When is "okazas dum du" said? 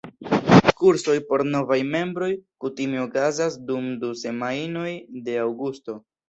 3.03-4.11